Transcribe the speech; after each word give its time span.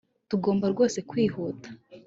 Tugomba 0.29 0.65
rwose 0.73 0.97
kwihuta 1.09 1.67